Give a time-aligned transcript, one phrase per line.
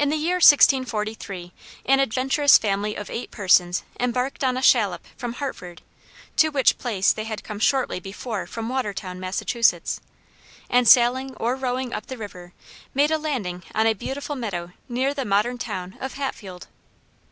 [0.00, 1.52] In the year 1643,
[1.86, 5.80] an adventurous family of eight persons embarked on a shallop from Hartford
[6.34, 9.40] (to which place they had come shortly before from Watertown, Mass),
[10.68, 12.52] and sailing or rowing up the river
[12.94, 16.66] made a landing on a beautiful meadow near the modern town of Hatfield.